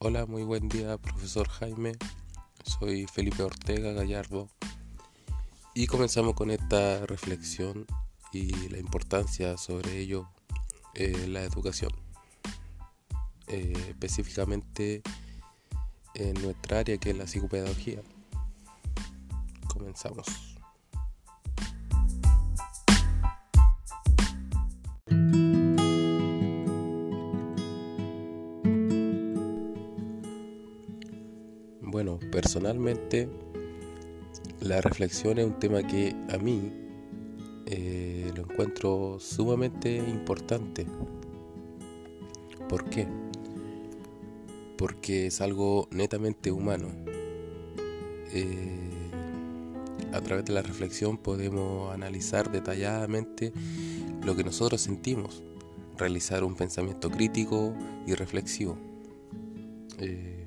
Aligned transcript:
Hola, 0.00 0.26
muy 0.26 0.44
buen 0.44 0.68
día, 0.68 0.96
profesor 0.96 1.48
Jaime. 1.48 1.96
Soy 2.62 3.08
Felipe 3.08 3.42
Ortega 3.42 3.90
Gallardo 3.90 4.48
y 5.74 5.88
comenzamos 5.88 6.34
con 6.34 6.52
esta 6.52 7.04
reflexión 7.04 7.84
y 8.32 8.68
la 8.68 8.78
importancia 8.78 9.56
sobre 9.56 9.98
ello 9.98 10.28
en 10.94 11.32
la 11.32 11.42
educación, 11.42 11.90
eh, 13.48 13.72
específicamente 13.88 15.02
en 16.14 16.34
nuestra 16.42 16.78
área 16.78 16.96
que 16.98 17.10
es 17.10 17.16
la 17.16 17.26
psicopedagogía. 17.26 18.00
Comenzamos. 19.66 20.57
Bueno, 31.98 32.20
personalmente 32.30 33.28
la 34.60 34.80
reflexión 34.80 35.40
es 35.40 35.46
un 35.46 35.58
tema 35.58 35.82
que 35.82 36.14
a 36.32 36.38
mí 36.38 36.70
eh, 37.66 38.30
lo 38.36 38.42
encuentro 38.42 39.18
sumamente 39.18 39.96
importante. 39.96 40.86
¿Por 42.68 42.88
qué? 42.88 43.08
Porque 44.76 45.26
es 45.26 45.40
algo 45.40 45.88
netamente 45.90 46.52
humano. 46.52 46.86
Eh, 48.32 49.10
a 50.12 50.20
través 50.20 50.44
de 50.44 50.52
la 50.52 50.62
reflexión 50.62 51.18
podemos 51.18 51.92
analizar 51.92 52.52
detalladamente 52.52 53.52
lo 54.22 54.36
que 54.36 54.44
nosotros 54.44 54.80
sentimos, 54.80 55.42
realizar 55.96 56.44
un 56.44 56.54
pensamiento 56.54 57.10
crítico 57.10 57.74
y 58.06 58.14
reflexivo. 58.14 58.78
Eh, 59.98 60.37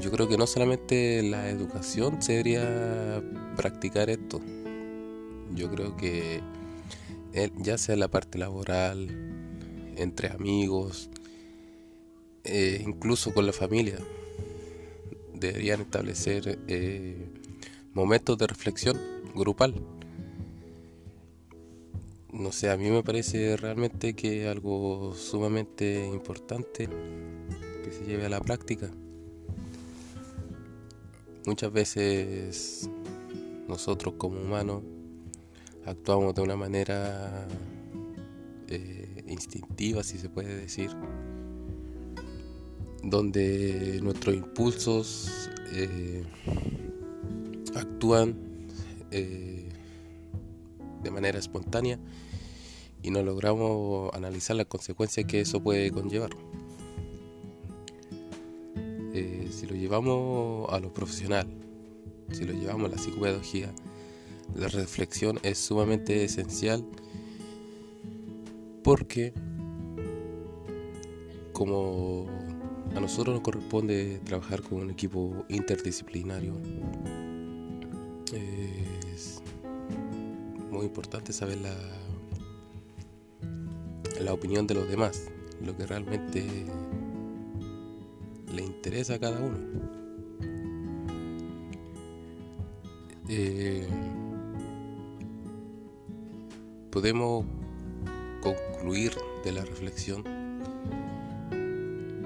yo 0.00 0.10
creo 0.10 0.28
que 0.28 0.36
no 0.36 0.46
solamente 0.46 1.22
la 1.22 1.48
educación 1.48 2.20
se 2.20 2.32
debería 2.32 3.22
practicar 3.56 4.10
esto. 4.10 4.40
Yo 5.54 5.70
creo 5.70 5.96
que 5.96 6.40
ya 7.56 7.78
sea 7.78 7.96
la 7.96 8.08
parte 8.08 8.38
laboral, 8.38 9.08
entre 9.96 10.28
amigos, 10.28 11.10
eh, 12.44 12.82
incluso 12.86 13.32
con 13.32 13.46
la 13.46 13.52
familia, 13.52 13.98
deberían 15.32 15.80
establecer 15.80 16.58
eh, 16.68 17.28
momentos 17.92 18.38
de 18.38 18.46
reflexión 18.46 19.00
grupal. 19.34 19.74
No 22.32 22.50
sé, 22.50 22.70
a 22.70 22.76
mí 22.76 22.90
me 22.90 23.02
parece 23.02 23.56
realmente 23.56 24.14
que 24.14 24.48
algo 24.48 25.14
sumamente 25.14 26.04
importante 26.06 26.88
que 27.84 27.92
se 27.92 28.04
lleve 28.04 28.26
a 28.26 28.28
la 28.28 28.40
práctica. 28.40 28.90
Muchas 31.46 31.70
veces 31.72 32.88
nosotros 33.68 34.14
como 34.16 34.40
humanos 34.40 34.82
actuamos 35.84 36.34
de 36.34 36.40
una 36.40 36.56
manera 36.56 37.46
eh, 38.68 39.24
instintiva, 39.26 40.02
si 40.02 40.16
se 40.16 40.30
puede 40.30 40.56
decir, 40.56 40.90
donde 43.02 44.00
nuestros 44.02 44.34
impulsos 44.34 45.50
eh, 45.72 46.24
actúan 47.74 48.36
eh, 49.10 49.68
de 51.02 51.10
manera 51.10 51.38
espontánea 51.38 51.98
y 53.02 53.10
no 53.10 53.22
logramos 53.22 54.14
analizar 54.14 54.56
las 54.56 54.66
consecuencias 54.66 55.26
que 55.26 55.42
eso 55.42 55.62
puede 55.62 55.90
conllevar. 55.90 56.30
Si 59.64 59.70
lo 59.70 59.76
llevamos 59.76 60.70
a 60.70 60.78
lo 60.78 60.92
profesional, 60.92 61.46
si 62.32 62.44
lo 62.44 62.52
llevamos 62.52 62.92
a 62.92 62.96
la 62.96 62.98
psicopedagogía, 62.98 63.72
la 64.54 64.68
reflexión 64.68 65.40
es 65.42 65.56
sumamente 65.56 66.22
esencial 66.22 66.84
porque 68.82 69.32
como 71.54 72.26
a 72.94 73.00
nosotros 73.00 73.36
nos 73.36 73.42
corresponde 73.42 74.20
trabajar 74.26 74.60
con 74.60 74.82
un 74.82 74.90
equipo 74.90 75.46
interdisciplinario, 75.48 76.52
es 79.14 79.40
muy 80.70 80.84
importante 80.84 81.32
saber 81.32 81.56
la, 81.62 81.74
la 84.20 84.34
opinión 84.34 84.66
de 84.66 84.74
los 84.74 84.86
demás, 84.90 85.22
lo 85.64 85.74
que 85.74 85.86
realmente 85.86 86.66
le 88.54 88.62
interesa 88.62 89.14
a 89.14 89.18
cada 89.18 89.38
uno. 89.40 89.58
Eh, 93.28 93.88
podemos 96.90 97.44
concluir 98.42 99.12
de 99.44 99.52
la 99.52 99.64
reflexión 99.64 100.22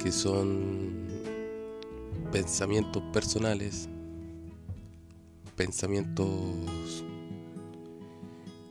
que 0.02 0.12
son 0.12 1.06
pensamientos 2.32 3.02
personales, 3.12 3.88
pensamientos 5.56 7.04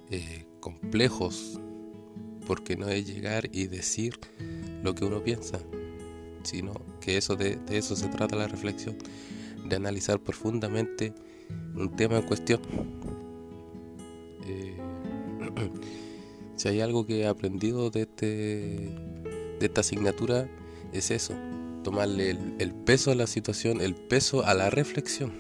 eh, 0.09 0.46
complejos, 0.59 1.59
porque 2.46 2.75
no 2.75 2.88
es 2.90 3.07
llegar 3.07 3.50
y 3.51 3.67
decir 3.67 4.19
lo 4.84 4.94
que 4.96 5.06
uno 5.06 5.23
piensa, 5.23 5.59
sino 6.47 6.72
que 7.02 7.18
eso 7.18 7.35
de, 7.35 7.59
eso 7.69 7.97
se 7.97 8.08
trata 8.08 8.38
la 8.38 8.47
reflexión, 8.47 8.96
de 9.68 9.75
analizar 9.75 10.18
profundamente 10.22 11.13
un 11.75 11.94
tema 11.94 12.18
en 12.18 12.24
cuestión. 12.24 12.62
Eh, 14.46 14.78
si 16.56 16.69
hay 16.69 16.80
algo 16.80 17.06
que 17.06 17.19
he 17.19 17.28
aprendido 17.28 17.90
de, 17.90 18.03
este, 18.03 18.25
de 18.25 19.66
esta 19.66 19.81
asignatura, 19.81 20.50
es 20.94 21.12
eso, 21.12 21.34
tomarle 21.84 22.30
el, 22.30 22.56
el 22.59 22.74
peso 22.74 23.12
a 23.12 23.16
la 23.16 23.28
situación, 23.28 23.81
el 23.81 23.96
peso 23.96 24.46
a 24.46 24.53
la 24.53 24.69
reflexión. 24.69 25.34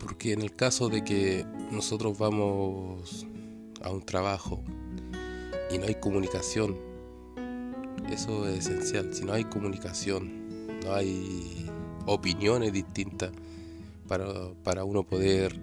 Porque 0.00 0.32
en 0.32 0.40
el 0.40 0.56
caso 0.56 0.88
de 0.88 1.04
que 1.04 1.44
nosotros 1.70 2.16
vamos 2.16 3.26
a 3.82 3.90
un 3.90 4.00
trabajo 4.00 4.62
y 5.70 5.76
no 5.76 5.84
hay 5.84 5.96
comunicación 5.96 6.87
eso 8.10 8.48
es 8.48 8.66
esencial. 8.66 9.14
Si 9.14 9.24
no 9.24 9.32
hay 9.32 9.44
comunicación, 9.44 10.80
no 10.84 10.94
hay 10.94 11.66
opiniones 12.06 12.72
distintas 12.72 13.32
para, 14.06 14.84
uno 14.84 15.04
poder 15.04 15.54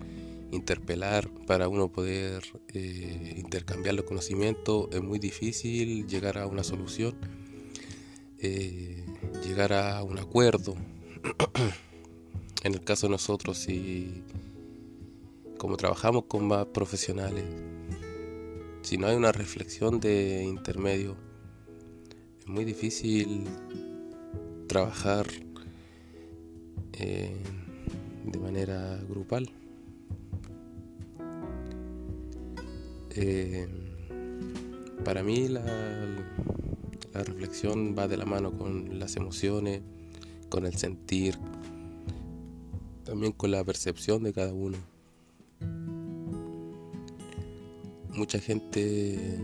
interpelar, 0.51 1.28
para 1.47 1.67
uno 1.67 1.91
poder 1.91 2.44
eh, 2.73 3.33
intercambiar 3.38 3.95
los 3.95 4.06
conocimientos, 4.06 4.88
es 4.91 5.01
muy 5.01 5.19
difícil 5.19 6.07
llegar 6.07 6.38
a 6.38 6.45
una 6.45 6.63
solución, 6.63 7.16
eh, 8.39 9.03
llegar 9.44 9.73
a 9.73 10.03
un 10.03 10.19
acuerdo. 10.19 10.75
en 12.63 12.73
el 12.73 12.83
caso 12.83 13.07
de 13.07 13.12
nosotros, 13.12 13.57
si 13.57 14.23
como 15.57 15.77
trabajamos 15.77 16.25
con 16.27 16.47
más 16.47 16.67
profesionales, 16.67 17.44
si 18.81 18.97
no 18.97 19.07
hay 19.07 19.16
una 19.16 19.31
reflexión 19.31 20.00
de 20.00 20.44
intermedio, 20.44 21.25
es 22.45 22.51
muy 22.51 22.63
difícil 22.63 23.44
trabajar 24.67 25.25
eh, 26.94 27.35
de 28.23 28.39
manera 28.39 29.00
grupal. 29.09 29.50
Eh, 33.15 33.68
para 35.03 35.24
mí 35.24 35.47
la, 35.47 35.63
la 37.13 37.24
reflexión 37.24 37.95
va 37.97 38.07
de 38.07 38.18
la 38.18 38.25
mano 38.25 38.56
con 38.56 39.00
las 39.00 39.15
emociones, 39.15 39.81
con 40.50 40.65
el 40.65 40.75
sentir, 40.75 41.38
también 43.06 43.31
con 43.31 43.50
la 43.51 43.63
percepción 43.63 44.24
de 44.24 44.33
cada 44.33 44.53
uno. 44.53 44.77
Mucha 48.13 48.39
gente 48.39 49.39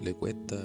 le 0.00 0.14
cuesta 0.14 0.56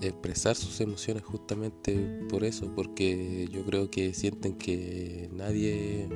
expresar 0.00 0.54
sus 0.54 0.80
emociones 0.80 1.22
justamente 1.24 2.20
por 2.28 2.44
eso, 2.44 2.72
porque 2.74 3.48
yo 3.50 3.64
creo 3.64 3.90
que 3.90 4.14
sienten 4.14 4.54
que 4.54 5.28
nadie, 5.32 6.08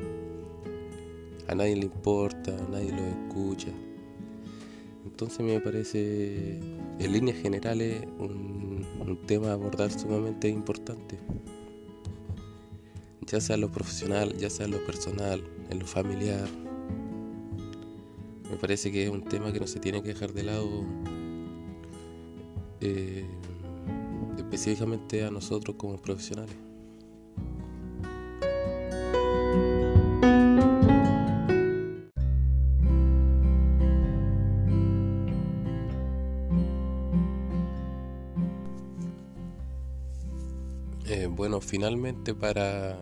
a 1.48 1.54
nadie 1.54 1.76
le 1.76 1.84
importa, 1.84 2.56
a 2.56 2.68
nadie 2.70 2.92
lo 2.92 3.04
escucha. 3.04 3.68
Entonces 5.04 5.40
me 5.40 5.60
parece, 5.60 6.58
en 6.98 7.12
líneas 7.12 7.38
generales, 7.38 8.02
un, 8.18 8.86
un 9.00 9.26
tema 9.26 9.48
a 9.48 9.52
abordar 9.52 9.90
sumamente 9.90 10.48
importante. 10.48 11.18
Ya 13.26 13.40
sea 13.40 13.54
en 13.54 13.62
lo 13.62 13.72
profesional, 13.72 14.36
ya 14.36 14.50
sea 14.50 14.66
en 14.66 14.72
lo 14.72 14.84
personal, 14.84 15.42
en 15.70 15.78
lo 15.78 15.86
familiar. 15.86 16.48
Me 18.50 18.56
parece 18.58 18.92
que 18.92 19.04
es 19.04 19.10
un 19.10 19.22
tema 19.22 19.52
que 19.52 19.60
no 19.60 19.66
se 19.66 19.80
tiene 19.80 20.02
que 20.02 20.08
dejar 20.08 20.32
de 20.34 20.42
lado 20.42 20.84
eh, 22.82 23.24
específicamente 24.36 25.24
a 25.24 25.30
nosotros 25.30 25.76
como 25.76 25.96
profesionales. 26.00 26.54
Eh, 41.06 41.26
bueno, 41.26 41.60
finalmente 41.60 42.34
para 42.34 42.98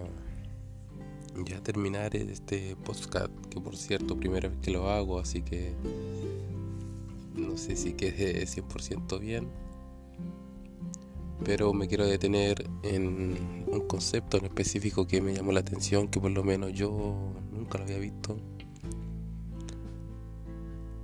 ya 1.44 1.60
terminar 1.62 2.16
este 2.16 2.74
podcast, 2.76 3.30
que 3.48 3.60
por 3.60 3.76
cierto, 3.76 4.16
primera 4.16 4.48
vez 4.48 4.58
que 4.58 4.70
lo 4.72 4.88
hago, 4.90 5.20
así 5.20 5.42
que 5.42 5.74
no 7.34 7.56
sé 7.56 7.76
si 7.76 7.92
quede 7.92 8.46
100% 8.46 9.20
bien, 9.20 9.48
pero 11.44 11.72
me 11.72 11.88
quiero 11.88 12.06
detener 12.06 12.68
en 12.82 13.64
un 13.66 13.80
concepto 13.86 14.36
en 14.36 14.44
específico 14.46 15.06
que 15.06 15.20
me 15.20 15.34
llamó 15.34 15.52
la 15.52 15.60
atención, 15.60 16.08
que 16.08 16.20
por 16.20 16.30
lo 16.30 16.44
menos 16.44 16.72
yo 16.72 17.32
nunca 17.52 17.78
lo 17.78 17.84
había 17.84 17.98
visto, 17.98 18.36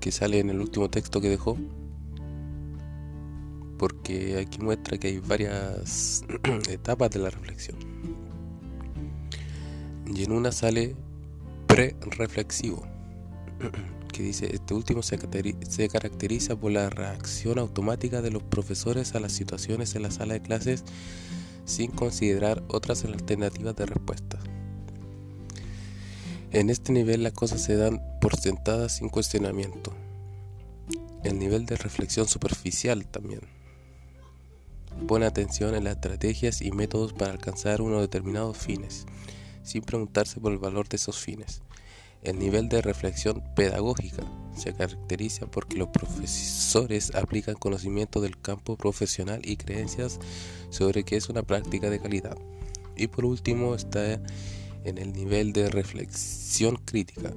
que 0.00 0.12
sale 0.12 0.38
en 0.38 0.50
el 0.50 0.60
último 0.60 0.90
texto 0.90 1.20
que 1.20 1.28
dejó, 1.28 1.56
porque 3.78 4.38
aquí 4.38 4.58
muestra 4.60 4.98
que 4.98 5.08
hay 5.08 5.18
varias 5.18 6.24
etapas 6.70 7.10
de 7.10 7.18
la 7.18 7.30
reflexión. 7.30 7.76
Y 10.06 10.24
en 10.24 10.32
una 10.32 10.52
sale 10.52 10.94
pre-reflexivo, 11.66 12.86
que 14.16 14.22
dice, 14.22 14.54
este 14.54 14.72
último 14.72 15.02
se, 15.02 15.18
caracteriza 15.88 16.56
por 16.56 16.72
la 16.72 16.88
reacción 16.88 17.58
automática 17.58 18.22
de 18.22 18.30
los 18.30 18.42
profesores 18.42 19.14
a 19.14 19.20
las 19.20 19.32
situaciones 19.32 19.94
en 19.94 20.02
la 20.02 20.10
sala 20.10 20.34
de 20.34 20.40
clases 20.40 20.84
sin 21.66 21.90
considerar 21.90 22.62
otras 22.68 23.04
alternativas 23.04 23.76
de 23.76 23.86
respuesta. 23.86 24.38
En 26.50 26.70
este 26.70 26.92
nivel 26.92 27.24
las 27.24 27.32
cosas 27.32 27.62
se 27.62 27.76
dan 27.76 28.02
por 28.20 28.36
sentadas 28.36 28.96
sin 28.96 29.10
cuestionamiento. 29.10 29.92
El 31.22 31.38
nivel 31.38 31.66
de 31.66 31.76
reflexión 31.76 32.26
superficial 32.26 33.06
también. 33.06 33.40
Pone 35.06 35.26
atención 35.26 35.74
en 35.74 35.84
las 35.84 35.96
estrategias 35.96 36.62
y 36.62 36.70
métodos 36.70 37.12
para 37.12 37.32
alcanzar 37.32 37.82
unos 37.82 38.00
determinados 38.00 38.56
fines 38.56 39.04
sin 39.62 39.82
preguntarse 39.82 40.40
por 40.40 40.52
el 40.52 40.58
valor 40.58 40.88
de 40.88 40.96
esos 40.96 41.18
fines. 41.18 41.60
El 42.22 42.38
nivel 42.38 42.68
de 42.68 42.82
reflexión 42.82 43.42
pedagógica 43.54 44.24
se 44.56 44.72
caracteriza 44.72 45.46
porque 45.46 45.76
los 45.76 45.88
profesores 45.88 47.14
aplican 47.14 47.54
conocimiento 47.54 48.20
del 48.20 48.40
campo 48.40 48.76
profesional 48.76 49.40
y 49.44 49.56
creencias 49.56 50.18
sobre 50.70 51.04
qué 51.04 51.16
es 51.16 51.28
una 51.28 51.42
práctica 51.42 51.90
de 51.90 52.00
calidad. 52.00 52.36
Y 52.96 53.08
por 53.08 53.24
último 53.24 53.74
está 53.74 54.20
en 54.84 54.98
el 54.98 55.12
nivel 55.12 55.52
de 55.52 55.68
reflexión 55.68 56.76
crítica. 56.76 57.32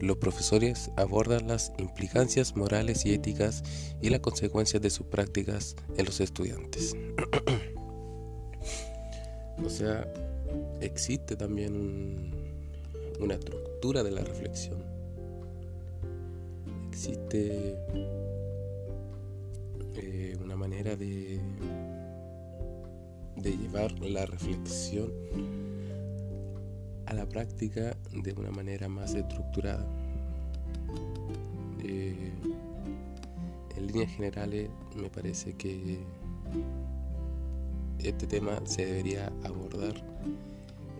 Los 0.00 0.16
profesores 0.16 0.90
abordan 0.96 1.48
las 1.48 1.72
implicancias 1.78 2.56
morales 2.56 3.04
y 3.06 3.14
éticas 3.14 3.62
y 4.00 4.10
las 4.10 4.20
consecuencias 4.20 4.82
de 4.82 4.90
sus 4.90 5.06
prácticas 5.06 5.76
en 5.96 6.06
los 6.06 6.20
estudiantes. 6.20 6.96
o 9.64 9.70
sea, 9.70 10.12
existe 10.80 11.36
también 11.36 12.41
una 13.20 13.34
estructura 13.34 14.02
de 14.02 14.10
la 14.10 14.22
reflexión. 14.22 14.82
Existe 16.88 17.76
eh, 19.96 20.36
una 20.42 20.56
manera 20.56 20.96
de, 20.96 21.40
de 23.36 23.56
llevar 23.56 23.92
la 24.00 24.26
reflexión 24.26 25.12
a 27.06 27.14
la 27.14 27.28
práctica 27.28 27.96
de 28.12 28.32
una 28.32 28.50
manera 28.50 28.88
más 28.88 29.14
estructurada. 29.14 29.86
Eh, 31.84 32.32
en 33.76 33.86
líneas 33.86 34.12
generales 34.12 34.70
me 34.96 35.10
parece 35.10 35.54
que 35.54 35.98
este 37.98 38.26
tema 38.26 38.60
se 38.64 38.86
debería 38.86 39.32
abordar 39.44 39.94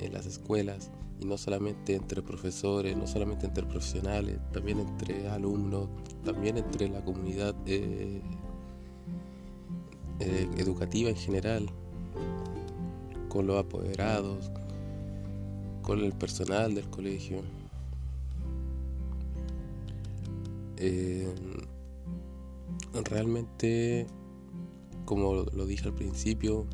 en 0.02 0.12
las 0.12 0.26
escuelas 0.26 0.90
y 1.20 1.24
no 1.24 1.38
solamente 1.38 1.94
entre 1.94 2.22
profesores, 2.22 2.96
no 2.96 3.06
solamente 3.06 3.46
entre 3.46 3.64
profesionales, 3.64 4.38
también 4.52 4.80
entre 4.80 5.28
alumnos, 5.28 5.88
también 6.24 6.58
entre 6.58 6.88
la 6.88 7.04
comunidad 7.04 7.54
eh, 7.66 8.20
eh, 10.20 10.48
educativa 10.56 11.10
en 11.10 11.16
general, 11.16 11.66
con 13.28 13.46
los 13.46 13.58
apoderados, 13.58 14.50
con 15.82 16.00
el 16.00 16.12
personal 16.12 16.74
del 16.74 16.88
colegio. 16.90 17.42
Eh, 20.76 21.32
realmente, 23.04 24.06
como 25.04 25.34
lo 25.34 25.66
dije 25.66 25.86
al 25.86 25.94
principio, 25.94 26.66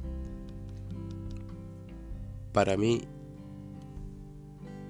para 2.53 2.77
mí 2.77 3.03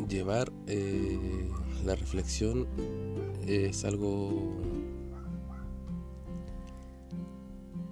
llevar 0.07 0.53
eh, 0.67 1.49
la 1.85 1.95
reflexión 1.95 2.67
es 3.47 3.85
algo 3.85 4.57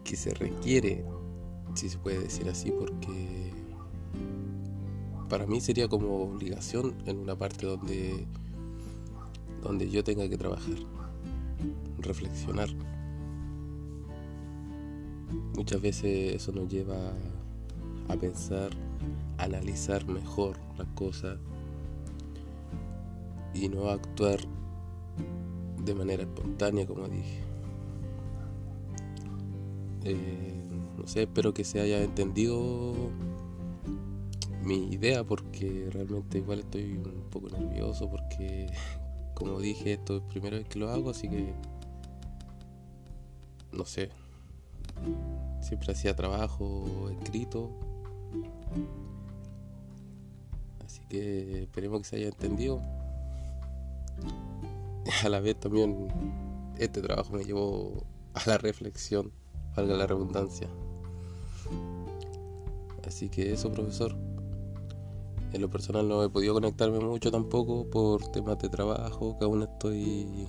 que 0.05 0.17
se 0.17 0.33
requiere, 0.35 1.05
si 1.75 1.89
se 1.89 1.99
puede 1.99 2.21
decir 2.21 2.49
así, 2.49 2.71
porque 2.71 3.53
para 5.29 5.47
mí 5.47 5.61
sería 5.61 5.89
como 5.89 6.23
obligación 6.23 6.95
en 7.07 7.19
una 7.19 7.37
parte 7.37 7.67
donde, 7.67 8.27
donde 9.63 9.91
yo 9.91 10.05
tenga 10.05 10.29
que 10.29 10.37
trabajar, 10.37 10.77
reflexionar. 11.99 12.69
Muchas 15.57 15.81
veces 15.81 16.37
eso 16.37 16.53
nos 16.53 16.69
lleva 16.69 17.13
a 18.09 18.17
pensar 18.17 18.71
analizar 19.39 20.07
mejor 20.07 20.57
las 20.79 20.87
cosas 20.89 21.39
y 23.61 23.69
no 23.69 23.89
actuar 23.89 24.41
de 25.85 25.95
manera 25.95 26.23
espontánea 26.23 26.87
como 26.87 27.09
dije. 27.09 27.41
Eh, 30.05 30.65
no 30.99 31.07
sé, 31.07 31.23
espero 31.23 31.53
que 31.53 31.65
se 31.65 31.81
haya 31.81 32.03
entendido 32.03 32.95
mi 34.63 34.89
idea 34.93 35.25
porque 35.25 35.89
realmente 35.93 36.39
igual 36.39 36.61
estoy 36.61 36.97
un 36.97 37.29
poco 37.31 37.49
nervioso 37.51 38.11
porque 38.11 38.67
como 39.35 39.61
dije 39.61 39.93
esto 39.93 40.17
es 40.17 40.23
la 40.23 40.29
primera 40.29 40.57
vez 40.57 40.67
que 40.67 40.79
lo 40.81 40.91
hago 40.91 41.11
así 41.11 41.29
que 41.29 41.53
no 43.71 43.85
sé 43.85 44.11
siempre 45.61 45.93
hacía 45.93 46.17
trabajo 46.17 47.11
escrito 47.21 47.71
Así 50.85 51.01
que 51.09 51.63
esperemos 51.63 52.03
que 52.03 52.09
se 52.09 52.17
haya 52.17 52.29
entendido. 52.29 52.81
A 55.25 55.29
la 55.29 55.41
vez 55.41 55.59
también 55.59 56.09
este 56.79 57.01
trabajo 57.01 57.33
me 57.33 57.45
llevó 57.45 58.05
a 58.35 58.43
la 58.47 58.59
reflexión, 58.59 59.33
valga 59.77 59.95
la 59.95 60.07
redundancia. 60.07 60.69
Así 63.07 63.29
que 63.29 63.53
eso, 63.53 63.71
profesor. 63.71 64.15
En 65.53 65.63
lo 65.63 65.71
personal 65.71 66.09
no 66.09 66.23
he 66.23 66.29
podido 66.29 66.55
conectarme 66.55 66.99
mucho 66.99 67.31
tampoco 67.31 67.89
por 67.89 68.31
temas 68.33 68.59
de 68.59 68.69
trabajo, 68.69 69.39
que 69.39 69.45
aún 69.45 69.63
estoy 69.63 70.49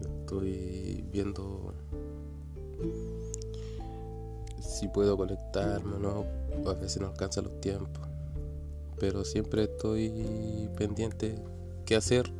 estoy 0.00 1.04
viendo 1.12 1.74
si 4.60 4.88
puedo 4.88 5.16
conectarme 5.16 5.96
o 5.96 5.98
no, 5.98 6.70
a 6.70 6.74
veces 6.74 7.00
no 7.00 7.08
alcanza 7.08 7.42
los 7.42 7.60
tiempos 7.60 8.10
pero 9.00 9.24
siempre 9.24 9.64
estoy 9.64 10.68
pendiente 10.76 11.34
qué 11.86 11.96
hacer, 11.96 12.30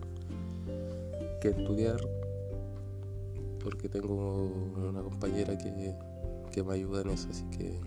qué 1.40 1.48
estudiar, 1.48 2.00
porque 3.62 3.88
tengo 3.88 4.46
una 4.76 5.02
compañera 5.02 5.56
que, 5.56 5.94
que 6.52 6.62
me 6.62 6.74
ayuda 6.74 7.02
en 7.02 7.10
eso, 7.10 7.28
así 7.30 7.44
que 7.50 7.80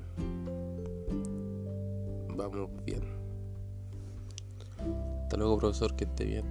vamos 2.35 2.69
bien. 2.85 3.03
Hasta 5.23 5.37
luego, 5.37 5.57
profesor, 5.57 5.95
que 5.95 6.05
esté 6.05 6.25
bien. 6.25 6.45